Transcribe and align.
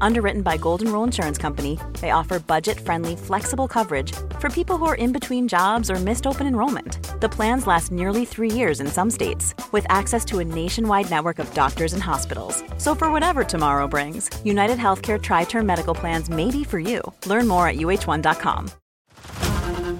Underwritten 0.00 0.42
by 0.42 0.56
Golden 0.56 0.92
Rule 0.92 1.04
Insurance 1.04 1.38
Company, 1.38 1.78
they 2.00 2.10
offer 2.10 2.38
budget 2.38 2.78
friendly, 2.78 3.16
flexible 3.16 3.68
coverage 3.68 4.12
for 4.38 4.48
people 4.48 4.76
who 4.76 4.86
are 4.86 4.94
in 4.94 5.12
between 5.12 5.48
jobs 5.48 5.90
or 5.90 5.96
missed 5.96 6.26
open 6.26 6.46
enrollment. 6.46 7.20
The 7.20 7.28
plans 7.28 7.66
last 7.66 7.90
nearly 7.90 8.24
three 8.24 8.50
years 8.50 8.80
in 8.80 8.86
some 8.86 9.10
states, 9.10 9.54
with 9.72 9.86
access 9.88 10.24
to 10.26 10.38
a 10.38 10.44
nationwide 10.44 11.10
network 11.10 11.38
of 11.38 11.52
doctors 11.54 11.92
and 11.92 12.02
hospitals. 12.02 12.62
So, 12.78 12.94
for 12.94 13.10
whatever 13.10 13.44
tomorrow 13.44 13.88
brings, 13.88 14.30
United 14.44 14.78
Healthcare 14.78 15.20
Tri 15.20 15.44
Term 15.44 15.66
Medical 15.66 15.94
Plans 15.94 16.30
may 16.30 16.50
be 16.50 16.64
for 16.64 16.78
you. 16.78 17.00
Learn 17.26 17.48
more 17.48 17.68
at 17.68 17.76
uh1.com. 17.76 18.70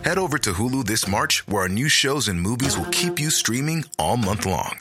Head 0.05 0.19
over 0.19 0.39
to 0.39 0.53
Hulu 0.53 0.85
this 0.85 1.09
March, 1.09 1.47
where 1.49 1.63
our 1.63 1.69
new 1.69 1.89
shows 1.89 2.29
and 2.29 2.39
movies 2.39 2.77
will 2.77 2.91
keep 2.91 3.19
you 3.19 3.31
streaming 3.31 3.85
all 3.99 4.19
month 4.19 4.45
long. 4.45 4.81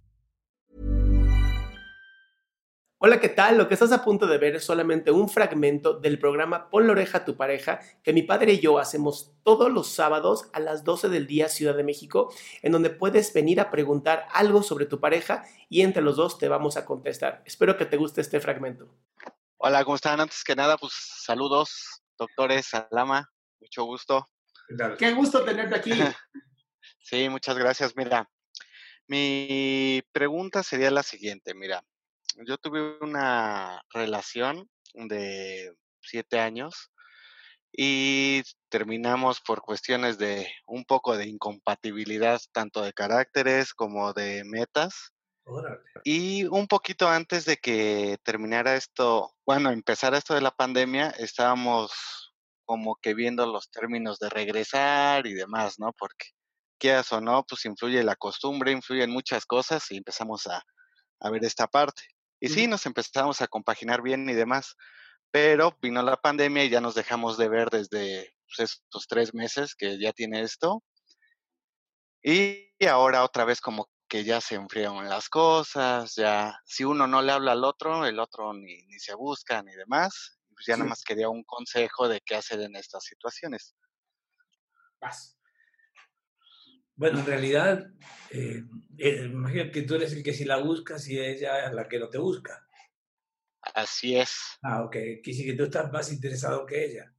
Hola, 3.03 3.19
¿qué 3.19 3.29
tal? 3.29 3.57
Lo 3.57 3.67
que 3.67 3.73
estás 3.73 3.91
a 3.93 4.03
punto 4.03 4.27
de 4.27 4.37
ver 4.37 4.57
es 4.57 4.63
solamente 4.63 5.09
un 5.09 5.27
fragmento 5.27 5.99
del 5.99 6.19
programa 6.19 6.69
Pon 6.69 6.85
la 6.85 6.91
oreja 6.91 7.17
a 7.17 7.25
tu 7.25 7.35
pareja 7.35 7.79
que 8.03 8.13
mi 8.13 8.21
padre 8.21 8.53
y 8.53 8.59
yo 8.59 8.77
hacemos 8.77 9.33
todos 9.41 9.71
los 9.71 9.91
sábados 9.91 10.51
a 10.53 10.59
las 10.59 10.83
12 10.83 11.09
del 11.09 11.25
día 11.25 11.49
Ciudad 11.49 11.75
de 11.75 11.83
México, 11.83 12.31
en 12.61 12.71
donde 12.71 12.91
puedes 12.91 13.33
venir 13.33 13.59
a 13.59 13.71
preguntar 13.71 14.27
algo 14.31 14.61
sobre 14.61 14.85
tu 14.85 14.99
pareja 14.99 15.43
y 15.67 15.81
entre 15.81 16.03
los 16.03 16.15
dos 16.15 16.37
te 16.37 16.47
vamos 16.47 16.77
a 16.77 16.85
contestar. 16.85 17.41
Espero 17.43 17.75
que 17.75 17.87
te 17.87 17.97
guste 17.97 18.21
este 18.21 18.39
fragmento. 18.39 18.93
Hola, 19.57 19.83
¿cómo 19.83 19.95
están? 19.95 20.19
Antes 20.19 20.43
que 20.43 20.55
nada, 20.55 20.77
pues 20.77 20.93
saludos, 20.93 22.03
doctores, 22.19 22.67
Salama, 22.67 23.31
mucho 23.59 23.83
gusto. 23.83 24.29
Qué 24.99 25.11
gusto 25.13 25.43
tenerte 25.43 25.75
aquí. 25.75 25.91
sí, 26.99 27.29
muchas 27.29 27.57
gracias. 27.57 27.95
Mira, 27.95 28.29
mi 29.07 30.03
pregunta 30.11 30.61
sería 30.61 30.91
la 30.91 31.01
siguiente, 31.01 31.55
mira 31.55 31.83
yo 32.45 32.57
tuve 32.57 32.97
una 33.01 33.81
relación 33.93 34.69
de 34.93 35.73
siete 36.01 36.39
años 36.39 36.91
y 37.71 38.43
terminamos 38.69 39.39
por 39.39 39.61
cuestiones 39.61 40.17
de 40.17 40.51
un 40.65 40.83
poco 40.85 41.15
de 41.15 41.27
incompatibilidad, 41.27 42.41
tanto 42.51 42.81
de 42.81 42.93
caracteres 42.93 43.73
como 43.73 44.13
de 44.13 44.43
metas. 44.45 45.13
Y 46.03 46.45
un 46.45 46.67
poquito 46.67 47.09
antes 47.09 47.45
de 47.45 47.57
que 47.57 48.17
terminara 48.23 48.75
esto, 48.75 49.33
bueno, 49.45 49.71
empezara 49.71 50.17
esto 50.17 50.33
de 50.33 50.41
la 50.41 50.51
pandemia, 50.51 51.09
estábamos 51.11 51.91
como 52.65 52.95
que 52.95 53.13
viendo 53.13 53.45
los 53.45 53.69
términos 53.69 54.19
de 54.19 54.29
regresar 54.29 55.27
y 55.27 55.33
demás, 55.33 55.79
¿no? 55.79 55.93
Porque 55.97 56.27
quieras 56.77 57.11
o 57.11 57.21
no, 57.21 57.43
pues 57.43 57.65
influye 57.65 58.03
la 58.03 58.15
costumbre, 58.15 58.71
influyen 58.71 59.11
muchas 59.11 59.45
cosas 59.45 59.91
y 59.91 59.97
empezamos 59.97 60.47
a, 60.47 60.63
a 61.19 61.29
ver 61.29 61.43
esta 61.43 61.67
parte. 61.67 62.03
Y 62.41 62.49
sí, 62.49 62.65
nos 62.65 62.87
empezamos 62.87 63.41
a 63.41 63.47
compaginar 63.47 64.01
bien 64.01 64.27
y 64.27 64.33
demás, 64.33 64.75
pero 65.29 65.77
vino 65.79 66.01
la 66.01 66.17
pandemia 66.17 66.65
y 66.65 66.69
ya 66.69 66.81
nos 66.81 66.95
dejamos 66.95 67.37
de 67.37 67.47
ver 67.47 67.69
desde 67.69 68.33
pues, 68.47 68.71
estos 68.71 69.07
tres 69.07 69.35
meses 69.35 69.75
que 69.75 69.99
ya 69.99 70.11
tiene 70.11 70.41
esto. 70.41 70.83
Y 72.23 72.67
ahora 72.87 73.23
otra 73.23 73.45
vez 73.45 73.61
como 73.61 73.89
que 74.09 74.23
ya 74.23 74.41
se 74.41 74.55
enfriaron 74.55 75.07
las 75.07 75.29
cosas, 75.29 76.15
ya 76.15 76.59
si 76.65 76.83
uno 76.83 77.05
no 77.05 77.21
le 77.21 77.31
habla 77.31 77.51
al 77.51 77.63
otro, 77.63 78.07
el 78.07 78.19
otro 78.19 78.53
ni, 78.53 78.81
ni 78.87 78.99
se 78.99 79.13
busca 79.13 79.61
ni 79.61 79.73
demás. 79.73 80.39
Pues 80.49 80.65
ya 80.65 80.77
nada 80.77 80.89
más 80.89 81.03
quería 81.03 81.29
un 81.29 81.43
consejo 81.43 82.07
de 82.07 82.21
qué 82.21 82.35
hacer 82.35 82.59
en 82.59 82.75
estas 82.75 83.03
situaciones. 83.03 83.75
Vas. 84.99 85.40
Bueno, 87.01 87.17
en 87.17 87.25
realidad, 87.25 87.87
eh, 88.29 88.63
eh, 88.99 89.23
imagino 89.25 89.71
que 89.71 89.81
tú 89.81 89.95
eres 89.95 90.13
el 90.13 90.21
que 90.21 90.33
si 90.33 90.45
la 90.45 90.57
buscas 90.57 91.07
y 91.07 91.19
ella 91.19 91.65
es 91.65 91.73
la 91.73 91.87
que 91.87 91.97
no 91.97 92.09
te 92.09 92.19
busca. 92.19 92.63
Así 93.73 94.15
es. 94.15 94.59
Ah, 94.61 94.83
ok. 94.83 94.95
Quise 95.23 95.43
que 95.43 95.53
tú 95.55 95.63
estás 95.63 95.91
más 95.91 96.13
interesado 96.13 96.63
que 96.63 96.85
ella. 96.85 97.11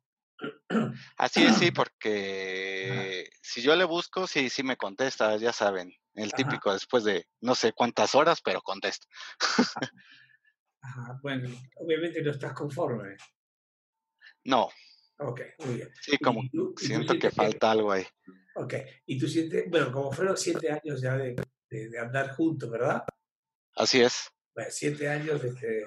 Así 1.16 1.42
es, 1.42 1.56
sí, 1.56 1.70
porque 1.74 3.28
si 3.42 3.60
yo 3.60 3.74
le 3.74 3.82
busco, 3.82 4.28
sí, 4.28 4.50
sí 4.50 4.62
me 4.62 4.76
contesta, 4.76 5.36
ya 5.36 5.52
saben. 5.52 5.92
El 6.14 6.32
típico 6.32 6.72
después 6.72 7.02
de 7.02 7.26
no 7.40 7.56
sé 7.56 7.72
cuántas 7.72 8.14
horas, 8.14 8.40
pero 8.40 8.62
contesta. 8.62 9.08
Ajá, 10.80 11.18
bueno, 11.24 11.50
obviamente 11.74 12.22
no 12.22 12.30
estás 12.30 12.52
conforme. 12.52 13.16
No. 14.44 14.70
Ok, 15.24 15.40
muy 15.58 15.76
bien. 15.76 15.90
Sí, 16.00 16.18
como 16.18 16.42
siento 16.76 17.18
que 17.18 17.30
falta 17.30 17.70
algo 17.70 17.92
ahí. 17.92 18.04
Ok, 18.54 18.74
y 19.06 19.18
tú 19.18 19.28
sientes, 19.28 19.68
bueno, 19.70 19.92
como 19.92 20.12
fueron 20.12 20.36
siete 20.36 20.70
años 20.70 21.00
ya 21.00 21.16
de, 21.16 21.36
de, 21.70 21.98
andar 21.98 22.30
juntos, 22.30 22.70
¿verdad? 22.70 23.02
Así 23.76 24.02
es. 24.02 24.28
Bueno, 24.54 24.70
siete 24.70 25.08
años 25.08 25.40
de 25.42 25.54
que... 25.54 25.80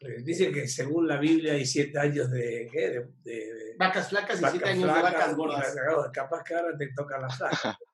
Eh, 0.00 0.22
dicen 0.22 0.52
que 0.52 0.68
según 0.68 1.08
la 1.08 1.18
Biblia 1.18 1.54
hay 1.54 1.66
siete 1.66 1.98
años 1.98 2.30
de... 2.30 2.68
¿qué? 2.70 2.90
de, 2.90 3.06
de 3.24 3.74
vacas 3.76 4.08
flacas 4.08 4.40
y 4.40 4.44
siete 4.44 4.68
años 4.68 4.94
de 4.94 5.02
vacas 5.02 5.36
gordas. 5.36 5.76
capaz 6.12 6.44
que 6.44 6.54
ahora 6.54 6.76
te 6.78 6.92
toca 6.94 7.18
la 7.18 7.28
flaca. 7.28 7.76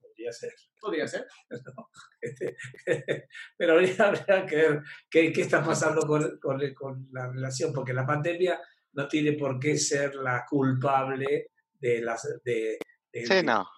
Podría 0.00 0.32
ser. 0.32 0.52
Podría 0.80 1.08
ser. 1.08 1.26
Este, 2.18 2.56
pero 3.56 3.74
habría, 3.74 4.46
que 4.48 4.56
ver 4.56 4.82
qué, 5.08 5.32
qué 5.32 5.42
está 5.42 5.62
pasando 5.62 6.04
con, 6.06 6.38
con, 6.38 6.58
con 6.74 7.08
la 7.12 7.28
relación, 7.28 7.72
porque 7.72 7.92
la 7.92 8.04
pandemia 8.04 8.60
no 8.96 9.06
tiene 9.06 9.32
por 9.32 9.60
qué 9.60 9.76
ser 9.78 10.14
la 10.16 10.44
culpable 10.48 11.50
de 11.78 12.00
las... 12.00 12.26
De, 12.42 12.78
sí, 13.12 13.42
no. 13.44 13.68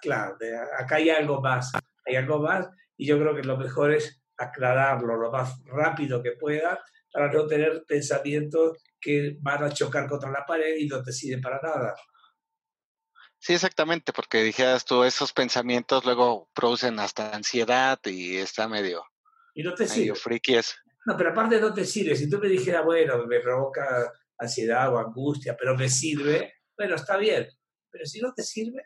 claro, 0.00 0.36
acá 0.78 0.96
hay 0.96 1.10
algo 1.10 1.40
más, 1.40 1.72
hay 2.06 2.16
algo 2.16 2.38
más 2.38 2.68
y 2.96 3.06
yo 3.06 3.18
creo 3.18 3.34
que 3.34 3.42
lo 3.42 3.56
mejor 3.56 3.92
es 3.92 4.22
aclararlo 4.36 5.16
lo 5.16 5.32
más 5.32 5.58
rápido 5.64 6.22
que 6.22 6.32
pueda 6.32 6.82
para 7.12 7.32
no 7.32 7.46
tener 7.46 7.84
pensamientos 7.86 8.78
que 9.00 9.36
van 9.40 9.64
a 9.64 9.70
chocar 9.70 10.08
contra 10.08 10.30
la 10.30 10.44
pared 10.46 10.76
y 10.76 10.86
no 10.86 11.02
te 11.02 11.12
sirven 11.12 11.40
para 11.40 11.60
nada. 11.60 11.94
Sí, 13.38 13.54
exactamente, 13.54 14.12
porque 14.12 14.42
dijeras 14.42 14.84
tú, 14.84 15.04
esos 15.04 15.32
pensamientos 15.32 16.04
luego 16.04 16.50
producen 16.54 16.98
hasta 16.98 17.34
ansiedad 17.34 17.98
y 18.04 18.36
está 18.36 18.68
medio, 18.68 19.04
y 19.54 19.62
no 19.62 19.74
te 19.74 19.86
medio 19.86 20.14
friki. 20.14 20.56
No, 21.06 21.16
pero 21.16 21.30
aparte 21.30 21.60
no 21.60 21.72
te 21.72 21.84
sirve. 21.84 22.14
Si 22.16 22.28
tú 22.28 22.38
me 22.38 22.48
dijeras, 22.48 22.84
bueno, 22.84 23.26
me 23.26 23.40
provoca 23.40 24.12
ansiedad 24.38 24.92
o 24.92 24.98
angustia, 24.98 25.56
pero 25.56 25.76
me 25.76 25.88
sirve, 25.88 26.54
bueno, 26.76 26.94
está 26.94 27.16
bien. 27.16 27.48
Pero 27.90 28.06
si 28.06 28.20
no 28.20 28.32
te 28.34 28.42
sirve, 28.42 28.82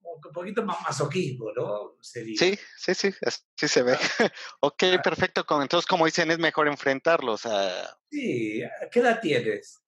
un 0.00 0.32
poquito 0.32 0.62
más 0.64 0.80
masoquismo, 0.82 1.52
¿no? 1.54 1.96
Sí, 2.00 2.36
sí, 2.36 2.94
sí, 2.94 3.14
así 3.22 3.68
se 3.68 3.82
ve. 3.82 3.92
ok, 4.60 4.82
ah. 4.82 5.02
perfecto. 5.02 5.44
Entonces, 5.60 5.86
como 5.86 6.06
dicen, 6.06 6.30
es 6.30 6.38
mejor 6.38 6.68
enfrentarlos. 6.68 7.46
A... 7.46 7.98
Sí, 8.10 8.62
¿qué 8.90 9.00
edad 9.00 9.20
tienes? 9.20 9.82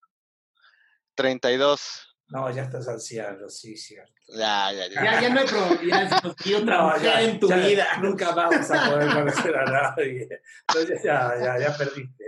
32. 1.15 2.05
No, 2.29 2.55
ya 2.55 2.65
estás 2.65 2.87
anciano, 2.89 3.49
sí, 3.49 3.77
cierto. 3.77 4.13
Ya, 4.29 4.71
ya, 4.73 4.87
ya. 4.89 5.05
Ya, 5.05 5.21
ya 5.23 5.29
no 5.31 5.41
hay 5.41 5.47
probabilidades 5.47 6.11
de 6.45 6.57
otra 6.57 6.99
no, 7.03 7.19
en 7.21 7.41
tu 7.41 7.49
vida. 7.49 7.87
Nunca 8.03 8.35
vamos 8.35 8.71
a 8.71 8.91
poder 8.91 9.15
conocer 9.15 9.57
a 9.57 9.65
nadie. 9.65 10.29
Entonces 10.69 11.03
ya, 11.03 11.33
ya, 11.43 11.59
ya 11.59 11.77
perdiste. 11.77 12.25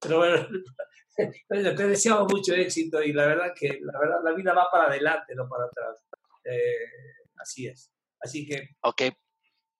Pero 0.00 0.18
bueno, 0.18 0.46
te 1.76 1.86
deseamos 1.86 2.32
mucho 2.32 2.54
éxito 2.54 3.02
y 3.02 3.12
la 3.12 3.26
verdad 3.26 3.52
que 3.54 3.78
la 3.82 3.98
verdad 3.98 4.20
la 4.24 4.32
vida 4.32 4.52
va 4.52 4.66
para 4.70 4.86
adelante, 4.86 5.34
no 5.34 5.48
para 5.48 5.64
atrás. 5.64 6.04
Eh, 6.44 7.24
así 7.36 7.66
es. 7.66 7.92
Así 8.20 8.46
que 8.46 8.76
Ok. 8.82 9.02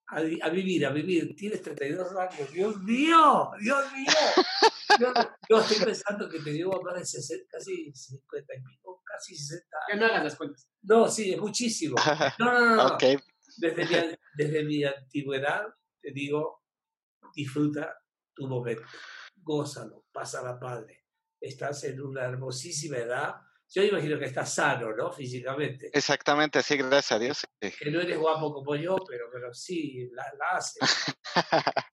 a, 0.09 0.49
vivir, 0.51 0.87
a 0.87 0.91
vivir. 0.91 1.35
Tienes 1.37 1.63
32 1.63 2.17
años. 2.17 2.53
Dios 2.53 2.77
mío, 2.83 3.51
Dios 3.61 3.93
mío. 3.93 4.07
Yo, 5.49 5.61
estoy 5.61 5.85
pensando 5.85 6.29
que 6.29 6.41
te 6.41 6.53
llevo 6.53 6.83
más 6.83 6.95
de 6.95 7.05
60, 7.05 7.47
casi 7.49 7.93
50 7.93 8.55
y 8.55 8.61
pico, 8.63 9.03
casi 9.05 9.37
60 9.37 9.77
Que 9.89 9.97
no 9.97 10.07
hagas 10.07 10.25
las 10.25 10.37
cuentas. 10.37 10.69
No, 10.83 11.09
sí, 11.09 11.33
es 11.33 11.39
muchísimo. 11.39 11.97
No, 12.39 12.53
no, 12.53 12.77
no. 12.77 12.95
okay. 12.95 13.17
desde, 13.59 13.85
mi, 13.85 14.17
desde 14.35 14.65
mi 14.65 14.85
antigüedad 14.85 15.67
te 16.01 16.13
digo, 16.13 16.63
disfruta 17.35 17.99
tu 18.35 18.49
momento, 18.49 18.83
gózalo, 19.43 20.07
pásala 20.13 20.59
padre. 20.59 21.07
Estás 21.41 21.85
en 21.85 22.01
una 22.01 22.25
hermosísima 22.25 22.99
edad. 22.99 23.37
Yo 23.69 23.85
imagino 23.85 24.19
que 24.19 24.25
estás 24.25 24.55
sano, 24.55 24.95
¿no? 24.95 25.13
Físicamente. 25.13 25.91
Exactamente, 25.93 26.63
sí, 26.63 26.77
gracias 26.77 27.13
a 27.13 27.19
Dios. 27.19 27.47
sí. 27.63 27.73
Que 27.79 27.91
no 27.91 28.01
eres 28.01 28.19
guapo 28.19 28.53
como 28.53 28.75
yo, 28.75 28.97
pero, 29.09 29.27
pero 29.33 29.55
sí, 29.55 30.09
la, 30.13 30.25
la 30.39 30.57
haces. 30.57 31.15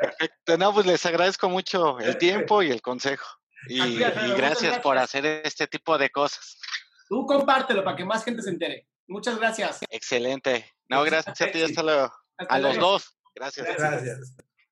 Perfecto. 0.00 0.58
No, 0.58 0.74
pues 0.74 0.86
les 0.86 1.04
agradezco 1.06 1.48
mucho 1.48 1.98
el 1.98 2.18
tiempo 2.18 2.62
y 2.62 2.70
el 2.70 2.82
consejo. 2.82 3.26
Y, 3.68 3.98
gracias 3.98 4.78
por 4.78 4.96
hacer 4.96 5.26
este 5.44 5.66
tipo 5.66 5.98
de 5.98 6.08
cosas. 6.08 6.58
Tú 7.08 7.26
compártelo 7.26 7.84
para 7.84 7.94
que 7.94 8.06
más 8.06 8.24
gente 8.24 8.42
se 8.42 8.48
entere. 8.48 8.88
Muchas 9.06 9.38
gracias. 9.38 9.80
Excelente. 9.90 10.72
No, 10.88 11.02
gracias 11.02 11.40
a 11.40 11.50
ti, 11.50 11.62
hasta 11.62 11.82
luego. 11.82 12.10
Hasta 12.38 12.54
A 12.54 12.58
los 12.58 12.78
dos. 12.78 13.18
Gracias. 13.34 13.66
Gracias. 13.76 14.36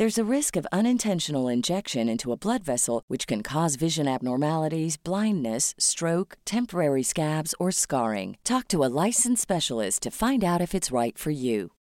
There's 0.00 0.16
a 0.16 0.24
risk 0.24 0.56
of 0.56 0.66
unintentional 0.72 1.52
injection 1.52 2.08
into 2.08 2.32
a 2.32 2.34
blood 2.34 2.64
vessel, 2.64 3.02
which 3.08 3.26
can 3.26 3.42
cause 3.42 3.76
vision 3.76 4.08
abnormalities, 4.08 4.96
blindness, 4.96 5.74
stroke, 5.76 6.38
temporary 6.46 7.02
scabs, 7.02 7.54
or 7.58 7.70
scarring. 7.70 8.38
Talk 8.42 8.66
to 8.68 8.82
a 8.82 8.88
licensed 8.88 9.42
specialist 9.42 10.02
to 10.04 10.10
find 10.10 10.42
out 10.42 10.62
if 10.62 10.74
it's 10.74 10.90
right 10.90 11.18
for 11.18 11.30
you. 11.30 11.72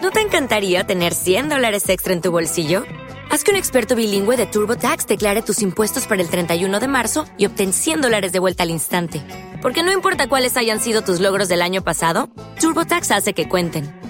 ¿No 0.00 0.10
te 0.10 0.22
encantaría 0.22 0.84
tener 0.84 1.12
100 1.12 1.50
dólares 1.50 1.90
extra 1.90 2.14
en 2.14 2.22
tu 2.22 2.32
bolsillo? 2.32 2.84
Haz 3.30 3.44
que 3.44 3.50
un 3.50 3.58
experto 3.58 3.94
bilingüe 3.94 4.38
de 4.38 4.46
TurboTax 4.46 5.06
declare 5.06 5.42
tus 5.42 5.60
impuestos 5.60 6.06
para 6.06 6.22
el 6.22 6.30
31 6.30 6.80
de 6.80 6.88
marzo 6.88 7.26
y 7.36 7.44
obtén 7.44 7.74
100 7.74 8.00
dólares 8.00 8.32
de 8.32 8.38
vuelta 8.38 8.62
al 8.62 8.70
instante. 8.70 9.20
Porque 9.60 9.82
no 9.82 9.92
importa 9.92 10.26
cuáles 10.26 10.56
hayan 10.56 10.80
sido 10.80 11.02
tus 11.02 11.20
logros 11.20 11.48
del 11.48 11.60
año 11.60 11.84
pasado, 11.84 12.30
TurboTax 12.60 13.10
hace 13.10 13.34
que 13.34 13.46
cuenten. 13.46 14.05